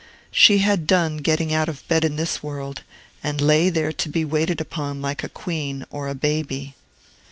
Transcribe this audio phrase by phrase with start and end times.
[0.31, 2.81] She had done getting out of bed in this world,
[3.23, 6.73] and lay there to be waited upon like a queen or a baby.